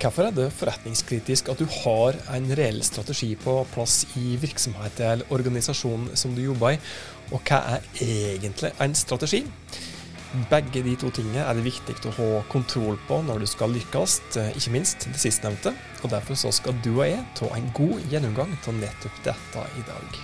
[0.00, 5.32] Hvorfor er det forretningskritisk at du har en reell strategi på plass i virksomheten eller
[5.36, 6.78] organisasjonen som du jobber i,
[7.34, 9.42] og hva er egentlig en strategi?
[10.48, 14.14] Begge de to tingene er det viktig å ha kontroll på når du skal lykkes,
[14.56, 15.74] ikke minst det sistnevnte.
[16.00, 19.84] Og Derfor så skal du og jeg ta en god gjennomgang av nettopp dette i
[19.90, 20.16] dag.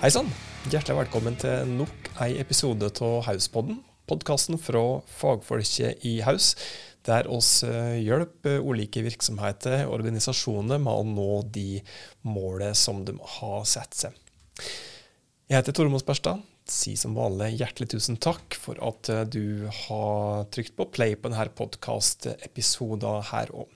[0.00, 0.32] Hei sann!
[0.64, 3.82] Hjertelig velkommen til nok en episode av Hauspodden.
[4.08, 4.80] Podkasten fra
[5.12, 6.54] fagfolket i Haus,
[7.04, 11.82] der oss eh, hjelper ulike virksomheter og organisasjoner med å nå de
[12.24, 14.16] målene som de har satt seg.
[15.52, 16.40] Jeg heter Tormod Sperstad.
[16.64, 21.28] Si som vanlig hjertelig tusen takk for at eh, du har trykt på play på
[21.28, 23.68] denne podkastepisoden her òg.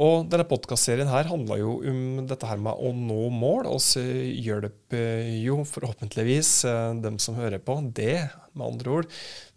[0.00, 3.68] Og denne podkastserien her handler jo om dette her med å nå mål.
[3.68, 9.10] Og så hjelper jo forhåpentligvis eh, dem som hører på, det, med andre ord,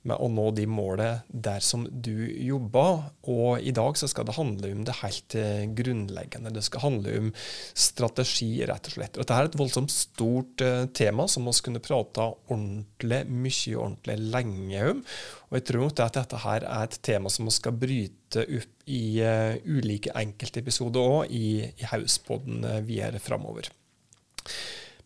[0.05, 3.05] med å nå de målene der som du jobber.
[3.31, 6.51] Og i dag så skal det handle om det helt eh, grunnleggende.
[6.51, 7.31] Det skal handle om
[7.71, 9.15] strategi, rett og slett.
[9.15, 10.67] Og dette er et voldsomt stort
[10.99, 15.03] tema som vi kunne prata ordentlig mye ordentlig lenge om.
[15.47, 18.74] Og jeg tror nok at dette her er et tema som vi skal bryte opp
[18.91, 23.71] i uh, ulike enkeltepisoder òg i, i Hauspodden uh, videre framover.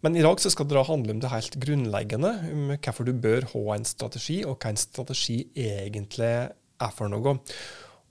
[0.03, 3.49] Men i dag så skal det handle om det helt grunnleggende, om hvorfor du bør
[3.51, 7.35] ha en strategi, og hva en strategi egentlig er for noe.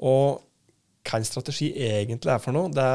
[0.04, 0.42] Og
[1.08, 2.88] hva en strategi egentlig er for noe, det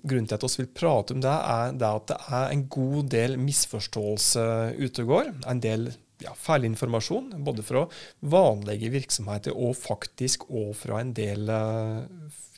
[0.00, 3.10] grunnen til at vi vil prate om det, er det at det er en god
[3.12, 4.46] del misforståelse
[4.80, 5.34] ute og går.
[5.52, 7.86] En del ja, feilinformasjon, både fra
[8.20, 11.48] vanlige virksomheter og faktisk òg fra en del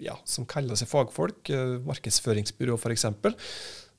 [0.02, 1.52] ja, som kaller seg fagfolk,
[1.86, 3.06] markedsføringsbyrå f.eks.,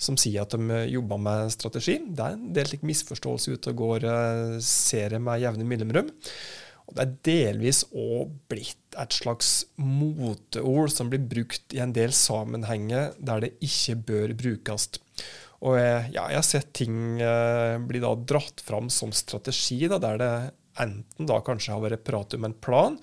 [0.04, 2.00] som sier at de eh, jobber med strategi.
[2.04, 6.12] Det er en del slik misforståelse ute og går, eh, ser jeg med jevne mellomrom.
[6.84, 12.12] Og det er delvis òg blitt et slags moteord som blir brukt i en del
[12.14, 14.90] sammenhenger der det ikke bør brukes.
[15.64, 20.00] Og jeg, ja, jeg har sett ting eh, bli da dratt fram som strategi, da,
[20.02, 20.34] der det
[20.84, 22.98] enten da kanskje har vært prat om en plan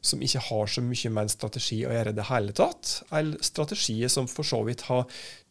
[0.00, 3.42] som ikke har så mye med en strategi å gjøre i det hele tatt, eller
[3.44, 5.08] strategier som for så vidt har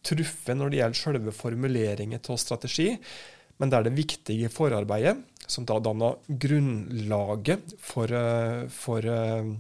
[0.08, 2.94] truffet når det gjelder selve formuleringen av strategi,
[3.58, 5.18] men det er det viktige forarbeidet,
[5.48, 9.54] som da danner grunnlaget for, eh, for, eh,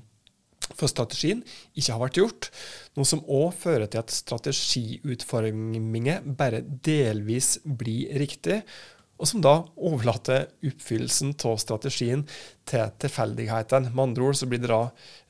[0.73, 1.43] for strategien,
[1.77, 2.51] ikke har vært gjort.
[2.97, 8.63] Noe som òg fører til at strategiutformingen bare delvis blir riktig,
[9.17, 12.21] og som da overlater oppfyllelsen av strategien
[12.69, 13.89] til tilfeldighetene.
[13.89, 14.83] Med andre ord så blir det da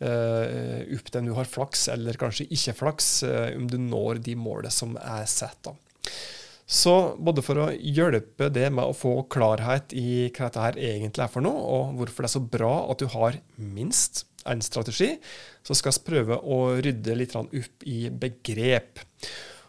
[0.03, 4.19] eh, opp til om du har flaks eller kanskje ikke flaks, eh, om du når
[4.27, 5.71] de målene som er satt.
[6.67, 6.93] Så
[7.23, 11.31] både for å hjelpe det med å få klarhet i hva dette her egentlig er
[11.31, 15.13] for noe, og hvorfor det er så bra at du har minst en strategi,
[15.65, 19.05] så skal vi prøve å rydde litt opp i begrep.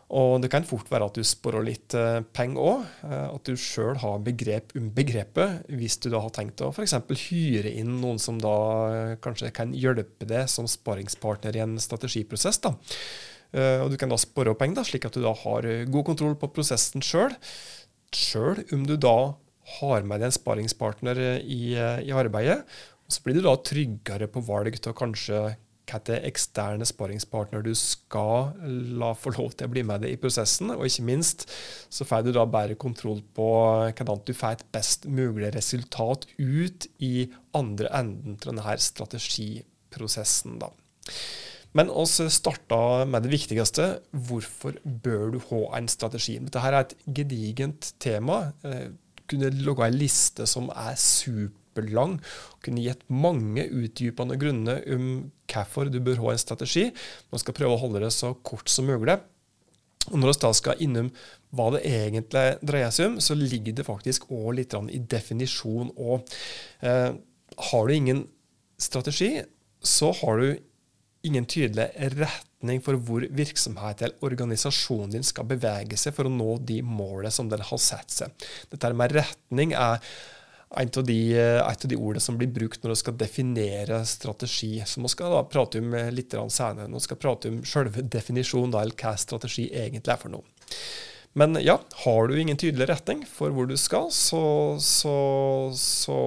[0.09, 2.84] Og det kan fort være at du sparer litt eh, penger òg.
[3.05, 6.97] Eh, at du sjøl har begrep om begrepet, hvis du da har tenkt å f.eks.
[7.27, 8.55] hyre inn noen som da
[8.88, 12.62] eh, kanskje kan hjelpe deg som sparingspartner i en strategiprosess.
[12.65, 12.72] da.
[13.49, 16.50] Og du kan da spare penger, da, slik at du da har god kontroll på
[16.53, 17.33] prosessen sjøl.
[18.12, 19.33] Sjøl om du da
[19.78, 22.59] har med deg en sparingspartner i, i arbeidet.
[23.08, 25.56] Så blir du da tryggere på valg å kanskje
[25.88, 28.52] hvilke eksterne sparingspartner du skal
[29.00, 30.74] la få lov til å bli med deg i prosessen.
[30.74, 31.46] Og ikke minst
[31.88, 33.48] så får du da bedre kontroll på
[33.88, 40.58] hvordan du får et best mulig resultat ut i andre enden til denne strategiprosessen.
[40.60, 40.72] da.
[41.76, 44.00] Men oss starta med det viktigste.
[44.12, 46.38] Hvorfor bør du ha en strategi?
[46.40, 48.52] Dette er et gedigent tema.
[48.64, 48.92] Jeg
[49.28, 55.09] kunne logge en liste som er super superlang og kunne gitt mange utdypende grunner om
[55.49, 56.89] hvorfor du bør ha en strategi.
[57.31, 59.19] Man skal prøve å holde det så kort som mulig.
[60.09, 61.11] Og Når vi da skal innom
[61.53, 66.25] hva det egentlig dreier seg om, så ligger det faktisk òg litt i definisjon òg.
[66.81, 67.12] Eh,
[67.70, 68.26] har du ingen
[68.79, 69.43] strategi,
[69.82, 70.58] så har du
[71.26, 76.58] ingen tydelig retning for hvor virksomheten eller organisasjonen din skal bevege seg for å nå
[76.64, 78.49] de målene som den har satt seg.
[78.70, 80.00] Dette med retning er
[80.76, 84.75] et av, de, et av de ordene som blir brukt når du skal definere strategi.
[84.87, 86.91] Som man skal da prate om litt senere.
[86.93, 90.44] man skal prate om selve definisjonen, eller hva strategi egentlig er for noe.
[91.38, 94.43] Men ja, har du ingen tydelig retning for hvor du skal, så,
[94.82, 95.17] så,
[95.76, 96.19] så,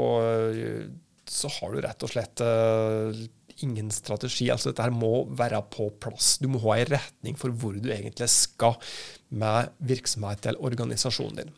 [1.28, 3.22] så har du rett og slett uh,
[3.66, 4.50] ingen strategi.
[4.54, 6.38] Altså Dette her må være på plass.
[6.42, 8.78] Du må ha en retning for hvor du egentlig skal
[9.30, 11.54] med virksomheten eller organisasjonen din.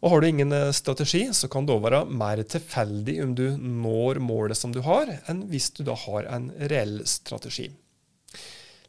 [0.00, 3.46] Og Har du ingen eh, strategi, så kan det òg være mer tilfeldig om du
[3.58, 7.68] når målet som du har, enn hvis du da har en reell strategi.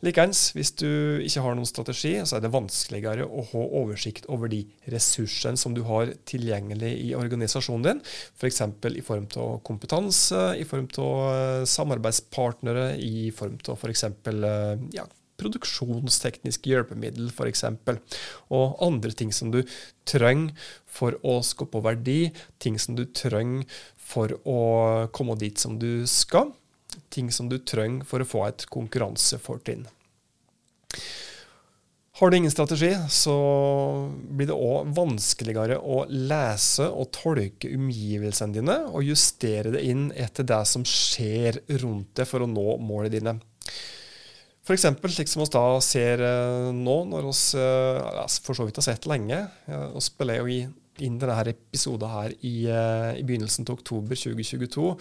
[0.01, 0.87] Likeens, hvis du
[1.21, 5.75] ikke har noen strategi, så er det vanskeligere å ha oversikt over de ressursene som
[5.77, 8.01] du har tilgjengelig i organisasjonen din,
[8.39, 8.63] f.eks.
[8.81, 13.91] For i form av kompetanse, i form av eh, samarbeidspartnere, i form av f.eks.
[13.99, 14.47] eksempel...
[14.95, 15.05] ja,
[15.41, 17.65] produksjonstekniske hjelpemiddel f.eks.
[18.53, 19.63] Og andre ting som du
[20.07, 20.55] trenger
[20.85, 23.67] for å skape verdi, ting som du trenger
[24.11, 24.61] for å
[25.15, 26.53] komme dit som du skal
[27.09, 29.85] ting som du trenger for å få et konkurransefortrinn.
[32.19, 33.33] Har du ingen strategi, så
[34.29, 40.45] blir det òg vanskeligere å lese og tolke omgivelsene dine og justere det inn etter
[40.45, 43.35] det som skjer rundt deg for å nå målene dine.
[44.61, 44.85] F.eks.
[45.15, 49.09] slik som vi da ser eh, nå, når vi ja, for så vidt har sett
[49.09, 49.43] lenge.
[49.65, 50.61] Vi spiller jo
[51.01, 54.91] inn denne episoden her i, eh, i begynnelsen av oktober 2022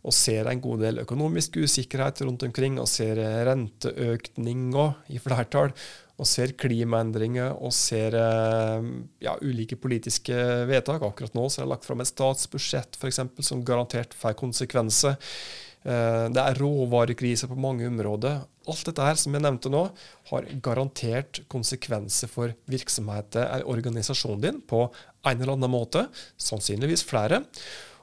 [0.00, 5.74] og ser en god del økonomisk usikkerhet rundt omkring, og ser renteøkninger i flertall,
[6.20, 8.88] og ser klimaendringer og ser eh,
[9.24, 10.36] ja, ulike politiske
[10.68, 11.04] vedtak.
[11.04, 15.16] Akkurat nå så er det lagt fram et statsbudsjett for eksempel, som garantert får konsekvenser.
[15.80, 18.42] Eh, det er råvarekrise på mange områder.
[18.70, 19.84] Alt dette her som jeg nevnte nå,
[20.30, 26.06] har garantert konsekvenser for virksomheten eller organisasjonen din på en eller annen måte,
[26.40, 27.42] sannsynligvis flere.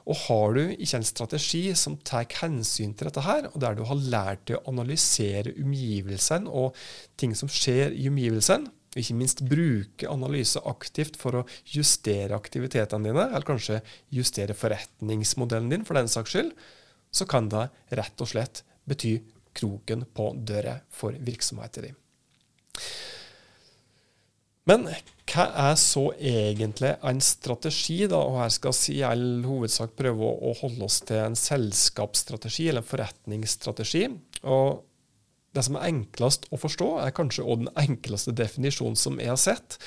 [0.08, 3.84] Og har du ikke en strategi som tar hensyn til dette her, og der du
[3.88, 6.76] har lært deg å analysere omgivelsene og
[7.20, 13.10] ting som skjer i omgivelsene, og ikke minst bruke analyse aktivt for å justere aktivitetene
[13.10, 13.82] dine, eller kanskje
[14.16, 16.54] justere forretningsmodellen din for den saks skyld,
[17.12, 17.68] så kan det
[18.00, 19.18] rett og slett bety
[19.58, 21.98] kroken på døra for virksomheten din.
[24.68, 24.84] Men
[25.28, 28.02] hva er så egentlig en strategi?
[28.10, 32.68] da, og Her skal vi i all hovedsak prøve å holde oss til en selskapsstrategi
[32.68, 34.04] eller en forretningsstrategi.
[34.42, 34.84] og
[35.54, 39.40] Det som er enklest å forstå, er kanskje også den enkleste definisjonen som jeg har
[39.40, 39.78] sett.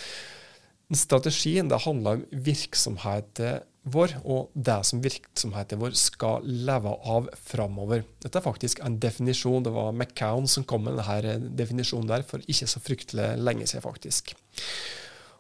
[0.92, 8.04] Strategien det handler om virksomheten vår, og det som virksomheten vår skal leve av framover.
[8.22, 9.64] Dette er faktisk en definisjon.
[9.66, 13.86] Det var McCown som kom med denne definisjonen der for ikke så fryktelig lenge siden,
[13.86, 14.36] faktisk.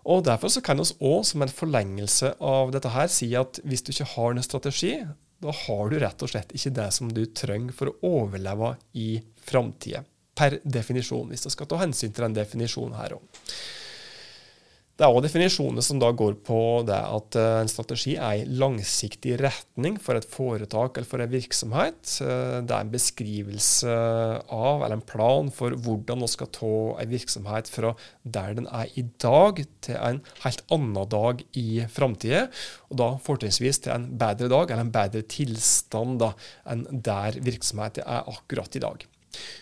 [0.09, 3.85] Og Derfor så kan vi òg, som en forlengelse av dette her, si at hvis
[3.85, 4.95] du ikke har en strategi,
[5.41, 9.21] da har du rett og slett ikke det som du trenger for å overleve i
[9.45, 10.01] framtida.
[10.37, 13.45] Per definisjon, hvis du skal ta hensyn til den definisjonen her òg.
[15.01, 16.55] Det er òg definisjoner som da går på
[16.85, 21.31] det at eh, en strategi er en langsiktig retning for et foretak eller for en
[21.31, 22.11] virksomhet.
[22.21, 23.95] Eh, det er en beskrivelse
[24.45, 26.69] av, eller en plan for hvordan man skal ta
[27.01, 32.43] en virksomhet fra der den er i dag, til en helt annen dag i framtida.
[32.93, 36.35] Og da fortrinnsvis til en bedre dag, eller en bedre tilstand da,
[36.69, 39.09] enn der virksomheten er akkurat i dag.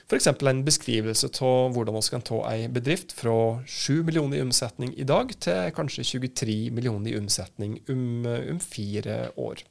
[0.09, 0.27] F.eks.
[0.27, 3.35] en beskrivelse av hvordan vi kan ta en bedrift fra
[3.65, 9.29] 7 millioner i omsetning i dag til kanskje 23 millioner i omsetning om, om fire
[9.37, 9.65] år.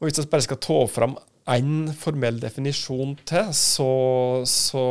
[0.00, 1.18] Og Hvis vi bare skal ta fram
[1.50, 3.90] én formell definisjon til, så,
[4.48, 4.84] så,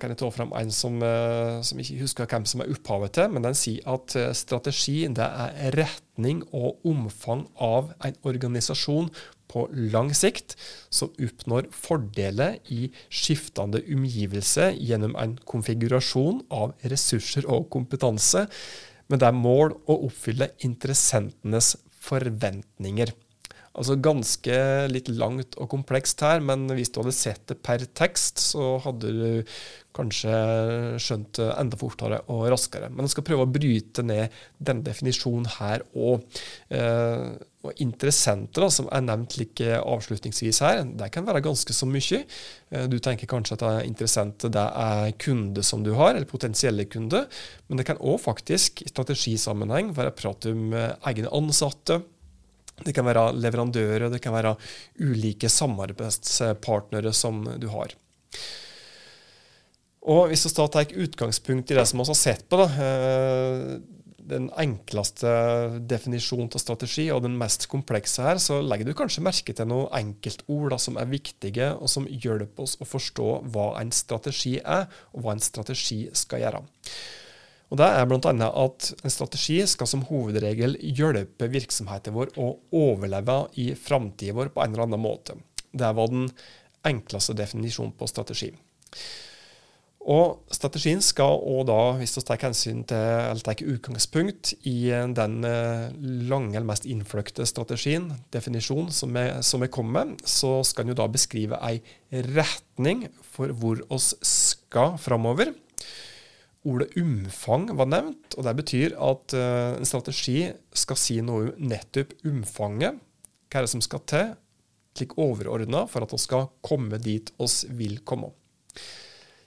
[0.00, 3.30] kan jeg ta fram en som, eh, som ikke husker hvem som er opphavet til,
[3.34, 9.10] men den sier at eh, strategi det er retning og omfang av en organisasjon
[9.50, 10.56] på lang sikt,
[10.90, 18.46] som oppnår fordeler i skiftende omgivelser gjennom en konfigurasjon av ressurser og kompetanse,
[19.06, 23.12] men det er mål å oppfylle interessentenes forventninger.
[23.76, 28.40] Altså ganske litt langt og komplekst her, men hvis du hadde sett det per tekst,
[28.52, 29.26] så hadde du
[29.96, 30.32] kanskje
[31.00, 32.90] skjønt det enda fortere og raskere.
[32.92, 36.24] Men jeg skal prøve å bryte ned denne definisjonen her òg.
[36.72, 41.88] Eh, og interessenter, da, som er nevnt like avslutningsvis her, det kan være ganske så
[41.90, 42.22] mye.
[42.70, 47.26] Eh, du tenker kanskje at interessent er kunde som du har, eller potensielle kunder.
[47.66, 52.02] Men det kan òg faktisk i strategisammenheng være prat om eh, egne ansatte
[52.84, 54.56] det kan være leverandører, det kan være
[55.00, 57.94] ulike samarbeidspartnere som du har.
[60.06, 63.78] Og Hvis vi tar utgangspunkt i det som vi har sett på, da, eh,
[64.26, 65.30] den enkleste
[65.86, 69.90] definisjonen av strategi og den mest komplekse her, så legger du kanskje merke til noen
[69.94, 74.88] enkeltord da, som er viktige, og som hjelper oss å forstå hva en strategi er,
[75.14, 76.64] og hva en strategi skal gjøre.
[77.66, 78.30] Og Det er bl.a.
[78.30, 84.62] at en strategi skal som hovedregel hjelpe virksomheten vår å overleve i framtida vår på
[84.62, 85.34] en eller annen måte.
[85.74, 86.28] Det var den
[86.86, 88.52] enkleste definisjonen på strategi.
[90.06, 95.40] Og strategien skal òg da, hvis vi tar hensyn til, eller tar utgangspunkt i den
[95.48, 95.88] eh,
[96.30, 101.00] lange eller mest innfløkte strategien, definisjonen som jeg, som kom med, så skal den jo
[101.02, 101.80] da beskrive ei
[102.38, 105.50] retning for hvor oss skal framover.
[106.66, 111.68] Ordet umfang var nevnt, og det betyr at uh, en strategi skal si noe om
[111.70, 112.98] nettopp umfanget.
[113.46, 114.32] Hva er det som skal til,
[114.96, 118.32] slik overordna, for at vi skal komme dit oss vil komme.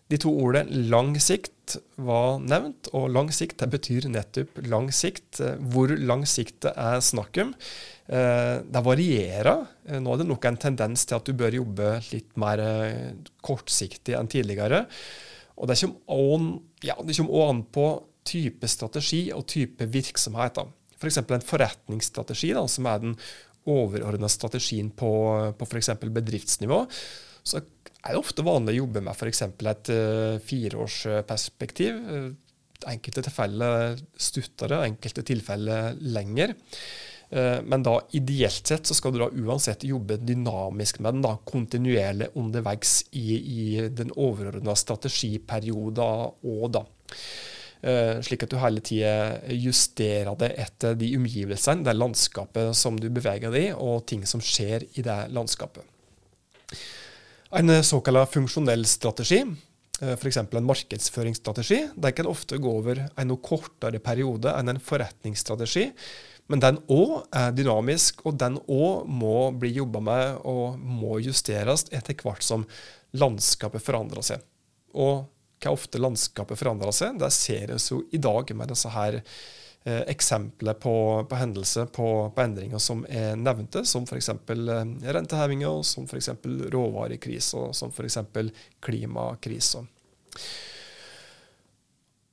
[0.09, 5.37] De to ordene lang sikt var nevnt, og lang sikt betyr nettopp lang sikt.
[5.69, 7.51] Hvor lang sikt det er snakk om,
[8.07, 9.67] eh, det varierer.
[9.85, 13.13] Eh, nå er det nok en tendens til at du bør jobbe litt mer eh,
[13.45, 14.87] kortsiktig enn tidligere.
[15.59, 16.01] Og det kommer
[16.85, 17.87] ja, det kommer også an på
[18.29, 20.59] type strategi og type virksomhet.
[20.99, 21.21] F.eks.
[21.21, 23.15] For en forretningsstrategi, da, som er den
[23.69, 25.11] overordna strategien på,
[25.57, 25.91] på f.eks.
[25.99, 26.83] bedriftsnivå.
[27.43, 29.43] Så er det ofte vanlig å jobbe med f.eks.
[29.47, 31.99] et uh, fireårsperspektiv.
[31.99, 32.29] Uh,
[32.87, 36.55] enkelte tilfeller stuttere, enkelte tilfeller lenger.
[37.29, 41.35] Uh, men da ideelt sett så skal du da uansett jobbe dynamisk med den, da,
[41.45, 46.83] kontinuerlig underveis i, i den overordna strategiperioden òg, da.
[47.79, 49.13] Uh, slik at du hele tida
[49.55, 54.43] justerer det etter de omgivelsene, det landskapet som du beveger deg i, og ting som
[54.43, 55.85] skjer i det landskapet.
[57.49, 59.39] En eh, såkalt funksjonell strategi,
[60.01, 60.37] eh, f.eks.
[60.37, 65.87] en markedsføringsstrategi, den kan ofte gå over en noe kortere periode enn en forretningsstrategi.
[66.49, 71.85] Men den òg er dynamisk, og den òg må bli jobba med og må justeres
[71.93, 72.65] etter hvert som
[73.17, 74.45] landskapet forandrer seg.
[74.97, 75.27] Og
[75.59, 80.03] hva ofte landskapet forandrer seg, det ser vi jo i dag med disse her eh,
[80.09, 80.95] eksempler på,
[81.29, 84.31] på hendelser, på, på, endringer som er nevnte, som f.eks.
[84.33, 84.81] Eh,
[85.19, 86.31] rentehevinger, som f.eks.
[86.73, 88.19] råvarekriser, som f.eks.
[88.85, 89.85] klimakriser.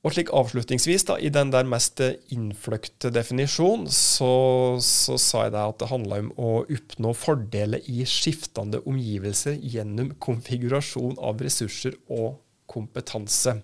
[0.05, 1.99] Og slik avslutningsvis, da, i den der mest
[2.33, 8.05] innfløkte definisjonen, så, så sa jeg deg at det handla om å oppnå fordeler i
[8.07, 12.37] skiftende omgivelser gjennom konfigurasjon av ressurser og
[12.69, 13.57] kompetanse.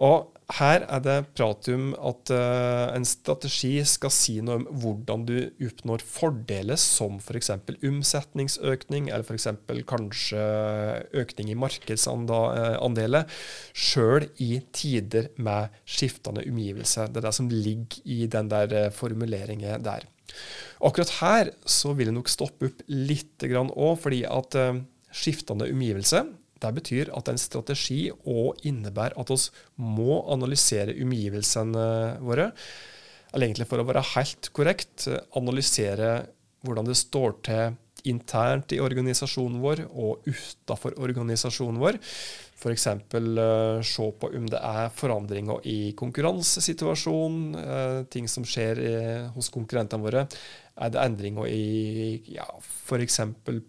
[0.00, 5.26] Og her er det prat om at uh, en strategi skal si noe om hvordan
[5.28, 5.34] du
[5.66, 7.50] oppnår fordeler som f.eks.
[7.66, 9.50] For omsetningsøkning, eller f.eks.
[9.90, 10.46] kanskje
[11.20, 13.28] økning i markedsandeler,
[13.76, 17.12] sjøl i tider med skiftende omgivelser.
[17.12, 20.08] Det er det som ligger i den der uh, formuleringen der.
[20.80, 24.80] Akkurat her så vil jeg nok stoppe opp litt òg, fordi at uh,
[25.12, 26.24] skiftende omgivelser
[26.62, 29.38] det betyr at det er en strategi og innebærer at vi
[29.82, 31.88] må analysere omgivelsene
[32.24, 32.50] våre.
[33.32, 36.26] Eller egentlig for å være helt korrekt, analysere
[36.66, 37.76] hvordan det står til
[38.08, 41.98] internt i organisasjonen vår og utafor organisasjonen vår.
[42.58, 42.86] F.eks.
[42.86, 49.28] Uh, eh, se på om det er forandringer i konkurransesituasjonen, uh, ting som skjer uh,
[49.36, 50.24] hos konkurrentene våre.
[50.78, 53.20] Er det endringer i ja, f.eks.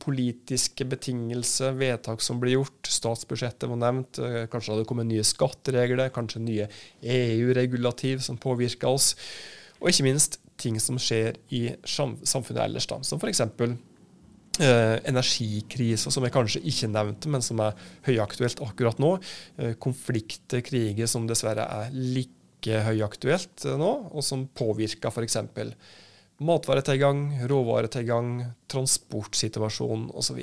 [0.01, 2.89] politiske betingelser, vedtak som blir gjort?
[2.89, 4.17] Statsbudsjettet var nevnt.
[4.17, 6.69] Uh, kanskje det kommet nye skatteregler, kanskje nye
[7.05, 9.13] EU-regulativ som påvirker oss.
[9.79, 13.45] Og ikke minst ting som skjer i samfunnet ellers, da, som f.eks
[14.63, 19.15] eh, energikriser som jeg kanskje ikke nevnte, men som er høyaktuelt akkurat nå.
[19.57, 25.39] Eh, konflikter, kriger som dessverre er like høyaktuelt eh, nå, og som påvirker f.eks.
[26.43, 28.33] matvaretilgang, råvaretilgang,
[28.71, 30.41] transportsituasjonen osv.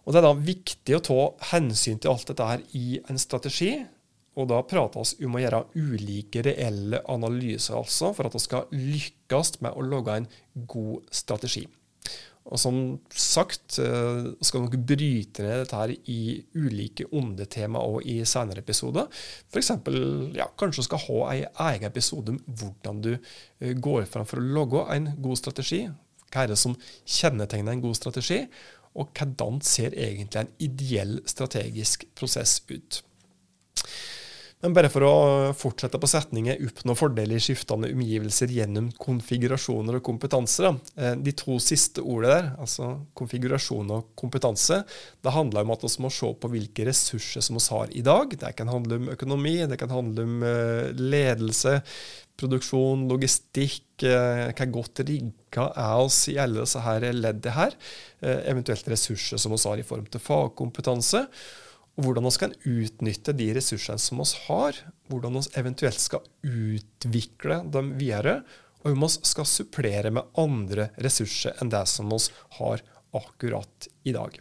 [0.00, 3.74] Og Det er da viktig å ta hensyn til alt dette her i en strategi.
[4.38, 8.70] Og da prater vi om å gjøre ulike reelle analyser altså, for at vi skal
[8.72, 10.28] lykkes med å lage en
[10.70, 11.66] god strategi.
[12.48, 12.76] Og som
[13.12, 16.20] sagt eh, skal dere bryte ned dette her i
[16.56, 19.10] ulike ondetema og i senere episoder.
[19.52, 19.72] F.eks.
[20.36, 24.40] Ja, kanskje du skal ha en egen episode om hvordan du eh, går fram for
[24.40, 25.84] å lage en god strategi.
[26.30, 28.44] Hva er det som kjennetegner en god strategi?
[28.98, 33.02] Og hvordan ser egentlig en ideell strategisk prosess ut?
[34.60, 35.12] Men bare for å
[35.56, 40.66] fortsette på setningen 'oppnå fordeler i skiftende omgivelser gjennom konfigurasjoner og kompetanse'.
[40.66, 40.72] Da.
[41.00, 44.82] Eh, de to siste ordene der, altså konfigurasjon og kompetanse,
[45.24, 48.36] det handler om at vi må se på hvilke ressurser som vi har i dag.
[48.36, 51.80] Det kan handle om økonomi, det kan handle om eh, ledelse,
[52.36, 53.84] produksjon, logistikk.
[54.00, 57.74] hvor hva godt rigga er oss i alle disse her leddene her.
[58.48, 61.26] Eventuelt ressurser som vi har i form til fagkompetanse
[61.98, 64.76] og hvordan vi kan utnytte de ressursene som vi har,
[65.10, 68.40] hvordan vi eventuelt skal utvikle dem videre,
[68.80, 72.20] og om vi skal supplere med andre ressurser enn det som vi
[72.60, 72.84] har
[73.16, 74.38] akkurat i dag.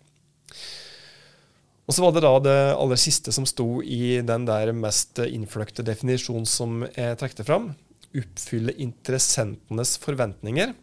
[1.89, 5.81] Og så var det da det aller siste som sto i den der mest innfløkte
[5.87, 7.71] definisjonen som jeg trekte fram.
[8.13, 10.75] Oppfylle interessentenes forventninger.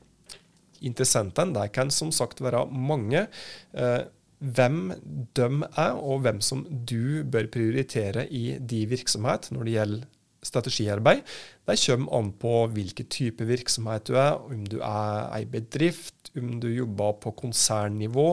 [0.82, 3.28] Interessentene kan som sagt være mange.
[3.72, 4.00] Eh,
[4.38, 4.92] hvem
[5.36, 10.12] de er, og hvem som du bør prioritere i de virksomhet når det gjelder
[10.46, 11.22] strategiarbeid.
[11.66, 16.58] Det kommer an på hvilken type virksomhet du er, om du er ei bedrift, om
[16.62, 18.28] du jobber på konsernnivå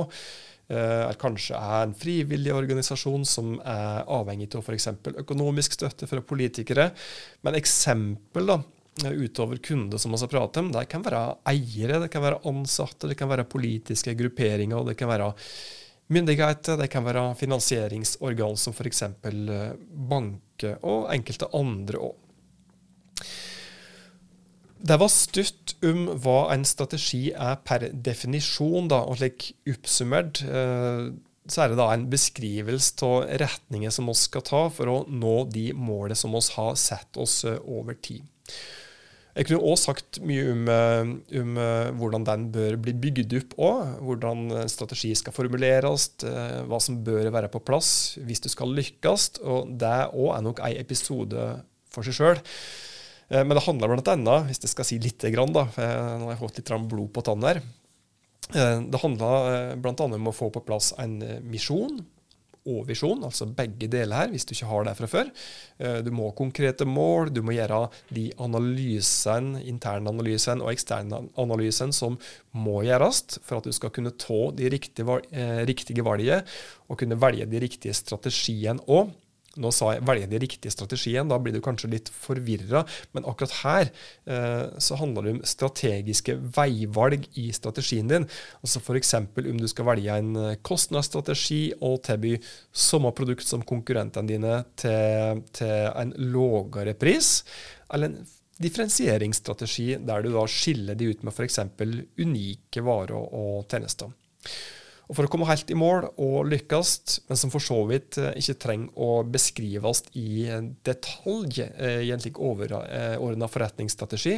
[0.74, 4.90] eller eh, kanskje er en frivillig organisasjon som er avhengig av f.eks.
[5.20, 6.90] økonomisk støtte fra politikere.
[7.44, 8.60] Men eksempel da,
[9.12, 13.10] utover kunder som vi har pratet om, det kan være eiere, det kan være ansatte,
[13.10, 15.34] det kan være politiske grupperinger, det kan være
[16.12, 19.04] myndigheter, det kan være finansieringsorgan som f.eks.
[19.08, 19.74] Eh,
[20.12, 22.20] banker og enkelte andre òg.
[24.84, 31.14] Det var stutt om hva en strategi er per definisjon, da, og slik oppsummert eh,
[31.48, 35.36] så er det da en beskrivelse av retninger som vi skal ta for å nå
[35.52, 38.28] de målene som vi har sett oss eh, over tid.
[39.34, 41.12] Jeg kunne òg sagt mye om, eh,
[41.42, 41.60] om,
[41.98, 43.94] hvordan den bør bli bygd opp òg.
[44.06, 46.12] Hvordan strategi skal formuleres,
[46.70, 49.42] hva som bør være på plass hvis du skal lykkes.
[49.42, 51.48] Og det òg er nok en episode
[51.94, 52.44] for seg sjøl.
[53.34, 56.42] Eh, men det handler bl.a., hvis jeg skal si lite grann, da, nå har jeg
[56.42, 57.62] fått litt blod på tann her
[58.54, 59.94] eh, Det handler bl.a.
[60.08, 62.02] om å få på plass en eh, misjon
[62.70, 65.32] og visjon, altså begge deler her, hvis du ikke har det fra før.
[66.06, 67.82] Du må ha konkrete mål, du må gjøre
[68.16, 72.16] de analysene, internanalysene og eksternanalysene som
[72.56, 75.20] må gjøres for at du skal kunne ta de riktige,
[75.68, 76.44] riktige valgene
[76.88, 79.12] og kunne velge de riktige strategiene òg.
[79.62, 82.82] Nå sa jeg velge de riktige strategien, da blir du kanskje litt forvirra.
[83.14, 83.92] Men akkurat her
[84.26, 88.26] eh, så handler det om strategiske veivalg i strategien din.
[88.66, 89.14] Altså F.eks.
[89.20, 92.36] om du skal velge en eh, kostnadsstrategi og tilby
[92.74, 97.36] samme produkt som konkurrentene dine til, til en lavere pris.
[97.94, 98.32] Eller en
[98.64, 101.62] differensieringsstrategi der du da skiller de ut med f.eks.
[102.18, 104.10] unike varer og tjenester.
[105.10, 108.32] Og For å komme helt i mål og lykkes, men som for så vidt eh,
[108.40, 110.48] ikke trenger å beskrives i
[110.88, 114.38] detalj eh, i en slik overordna forretningsstrategi,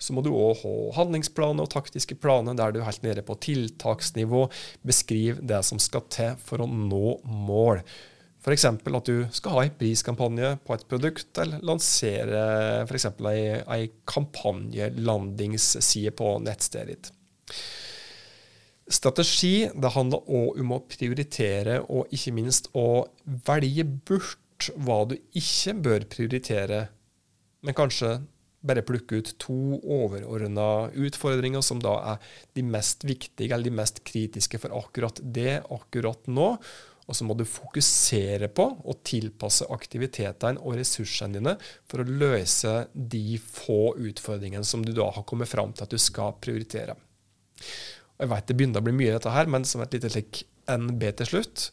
[0.00, 4.46] så må du òg ha handlingsplaner og taktiske planer der du helt nede på tiltaksnivå
[4.88, 7.84] beskriver det som skal til for å nå mål.
[8.46, 8.64] F.eks.
[8.70, 12.42] at du skal ha en priskampanje på et produkt, eller lansere
[12.86, 13.06] f.eks.
[13.20, 17.10] ei kampanjelandingsside på nettstedet ditt.
[18.86, 23.06] Strategi det handler òg om å prioritere, og ikke minst å
[23.48, 26.86] velge bort hva du ikke bør prioritere,
[27.66, 28.20] men kanskje
[28.66, 34.02] bare plukke ut to overordna utfordringer som da er de mest viktige eller de mest
[34.06, 36.52] kritiske for akkurat det akkurat nå.
[37.06, 41.54] Og så må du fokusere på å tilpasse aktivitetene og ressursene dine
[41.86, 46.02] for å løse de få utfordringene som du da har kommet fram til at du
[46.02, 46.96] skal prioritere.
[48.16, 51.02] Jeg vet det begynner å bli mye, dette her, men som et lite slik NB
[51.20, 51.66] til slutt.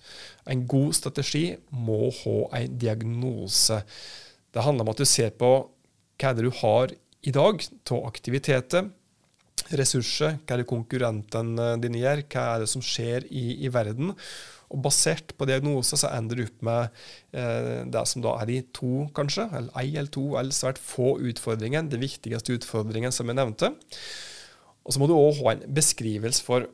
[0.49, 3.79] En god strategi må ha en diagnose.
[4.53, 5.53] Det handler om at du ser på
[6.21, 8.89] hva det du har i dag av aktiviteter,
[9.73, 14.11] ressurser, hva er det konkurrentene dine gjør, hva er det som skjer i, i verden.
[14.73, 17.01] Og Basert på diagnose så ender du opp med
[17.37, 21.15] eh, det som da er de to, kanskje, eller ei eller to, eller svært få
[21.29, 23.73] utfordringer, den viktigste utfordringen som jeg nevnte.
[24.83, 26.67] Og så må du òg ha en beskrivelse for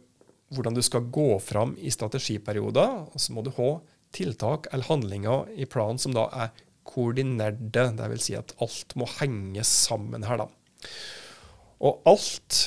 [0.55, 3.05] hvordan du skal gå fram i strategiperioder.
[3.13, 3.69] Og så må du ha
[4.15, 6.53] tiltak eller handlinger i planen som da er
[6.89, 7.85] koordinerte.
[7.99, 8.25] Dvs.
[8.25, 10.49] Si at alt må henge sammen her, da.
[11.85, 12.63] Og alt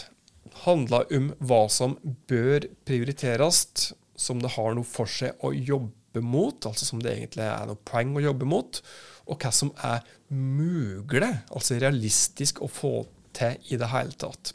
[0.62, 1.96] handler om hva som
[2.30, 7.48] bør prioriteres, som det har noe for seg å jobbe mot, altså som det egentlig
[7.48, 8.78] er noe poeng å jobbe mot,
[9.26, 12.94] og hva som er mulig, altså realistisk å få
[13.36, 14.52] til i det hele tatt.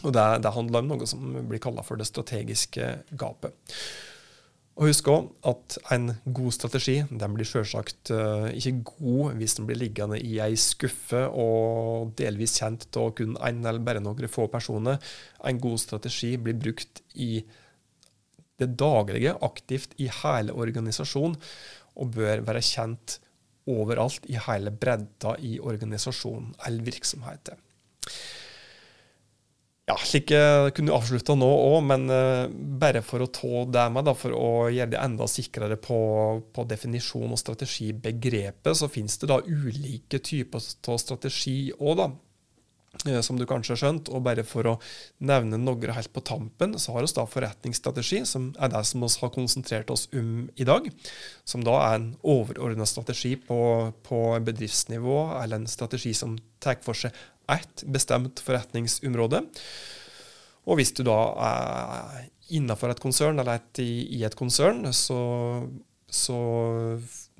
[0.00, 2.88] Og det, det, handler om noe som blir kalla for det strategiske
[3.20, 3.76] gapet.
[4.80, 9.66] Og Husk òg at en god strategi den blir selvsagt uh, ikke god hvis den
[9.68, 14.46] blir liggende i ei skuffe og delvis kjent av kun én eller bare noen få
[14.52, 14.96] personer.
[15.44, 17.44] En god strategi blir brukt i
[18.62, 21.36] det daglige, aktivt i hele organisasjonen,
[22.00, 23.18] og bør være kjent
[23.68, 27.60] overalt i hele bredda i organisasjonen eller virksomheten.
[29.90, 32.46] Ja, slik kunne du avslutta nå òg, men uh,
[32.78, 35.98] bare for å ta det med, da, for å gjøre det enda sikrere på,
[36.54, 42.06] på definisjon og strategibegrepet, så finnes det da ulike typer av strategi òg, da.
[43.06, 44.10] Eh, som du kanskje har skjønt.
[44.12, 44.74] Og bare for å
[45.24, 49.10] nevne noe helt på tampen, så har vi da forretningsstrategi, som er det som vi
[49.22, 50.90] har konsentrert oss om i dag.
[51.48, 53.60] Som da er en overordna strategi på,
[54.06, 57.16] på, bedriftsnivå, eller en strategi som tar for seg
[57.50, 59.42] ett bestemt forretningsområde.
[60.62, 65.18] Og hvis du da er innenfor et konsern, eller et, i, i et konsern, så,
[66.12, 66.36] så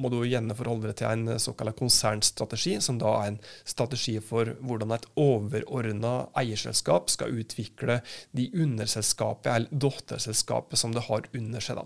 [0.01, 4.55] må du gjerne forholde deg til en såkalt konsernstrategi, som da er en strategi for
[4.65, 8.01] hvordan et overordna eierselskap skal utvikle
[8.33, 11.83] de underselskapet eller datterselskapet som det har under seg.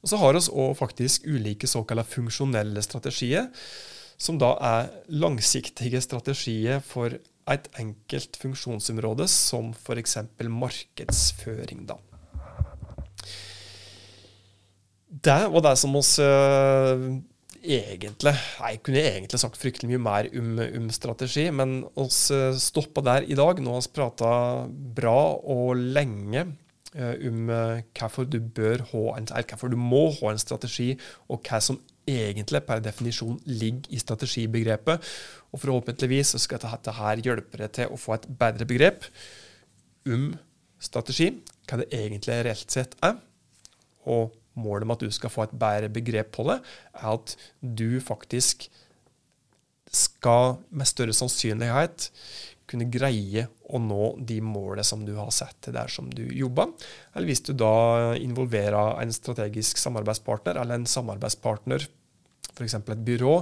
[0.00, 3.50] Og Så har vi òg faktisk ulike såkalte funksjonelle strategier,
[4.20, 7.18] som da er langsiktige strategier for
[7.50, 10.16] et enkelt funksjonsområde, som f.eks.
[10.38, 11.86] markedsføring.
[11.88, 11.98] da.
[15.10, 17.02] Det var det som oss uh,
[17.60, 23.02] egentlig Jeg kunne egentlig sagt fryktelig mye mer om, om strategi, men oss uh, stoppa
[23.02, 23.58] der i dag.
[23.58, 24.32] Nå har vi prata
[24.70, 26.46] bra og lenge
[26.90, 30.88] om hvorfor du bør ha en, eller hvorfor du må ha en strategi,
[31.30, 31.76] og hva som
[32.10, 35.10] egentlig per definisjon ligger i strategibegrepet.
[35.54, 39.06] Og forhåpentligvis så skal dette her hjelpe deg til å få et bedre begrep
[40.10, 40.32] om
[40.82, 41.30] strategi,
[41.68, 43.18] hva det egentlig reelt sett er.
[44.10, 46.60] og målet med at du skal få et bedre begrep på det,
[47.00, 48.68] er at du faktisk
[49.90, 52.10] skal med større sannsynlighet
[52.70, 56.70] kunne greie å nå de målene som du har sett til der som du jobber.
[57.14, 61.88] Eller hvis du da involverer en strategisk samarbeidspartner eller en samarbeidspartner
[62.54, 62.78] f.eks.
[62.80, 63.36] et byrå,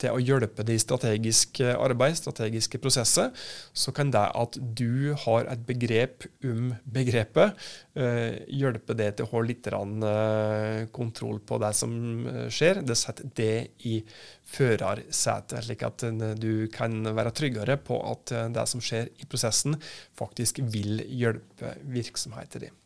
[0.00, 3.30] til å hjelpe det i strategisk arbeid, strategiske prosesser,
[3.72, 7.56] så kan det at du har et begrep om begrepet,
[7.98, 11.92] uh, hjelpe det til å holde litt uh, kontroll på det som
[12.28, 12.82] eh, skjer.
[12.86, 13.52] Det setter det
[13.88, 13.98] i
[14.46, 16.04] førersetet, slik at
[16.40, 19.78] du kan være tryggere på at det som skjer i prosessen,
[20.18, 22.82] faktisk vil hjelpe virksomheten din.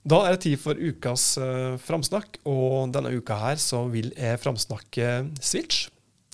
[0.00, 4.40] Da er det tid for ukas uh, framsnakk, og denne uka her så vil jeg
[4.40, 5.10] framsnakke
[5.44, 5.88] Switch.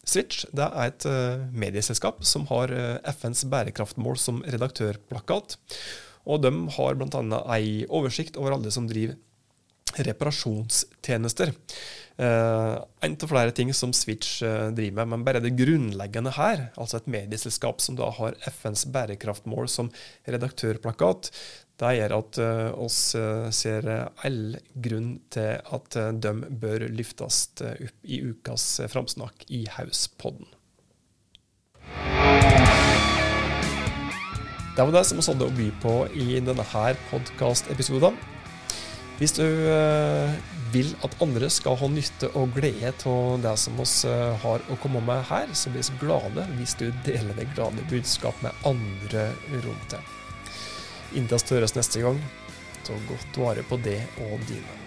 [0.06, 5.58] Switch det er et uh, medieselskap som har uh, FNs bærekraftmål som redaktørplakat.
[6.26, 7.40] Og de har bl.a.
[7.56, 9.18] ei oversikt over alle som driver
[9.96, 11.52] reparasjonstjenester.
[12.16, 16.68] Uh, en av flere ting som Switch uh, driver med, men bare det grunnleggende her,
[16.80, 19.90] altså et medieselskap som da har FNs bærekraftmål som
[20.28, 21.30] redaktørplakat,
[21.80, 23.00] det gjør at uh, oss
[23.52, 23.88] ser
[24.24, 30.48] all grunn til at de bør løftes opp i ukas framsnakk i Hauspodden.
[34.76, 38.18] Det var det som vi hadde å by på i denne her podkastepisoden.
[39.16, 40.34] Hvis du eh,
[40.74, 45.00] vil at andre skal ha nytte og glede av det som eh, har å komme
[45.00, 49.96] med her, så blir vi glade hvis du deler det glade budskap med andre rundt
[49.96, 50.25] deg.
[51.16, 51.22] Vi
[51.56, 52.18] høres neste gang,
[52.84, 54.85] ta godt vare på det og dine.